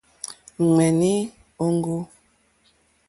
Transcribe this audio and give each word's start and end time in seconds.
Ŋmèní 0.67 1.11
òŋɡô. 1.63 1.97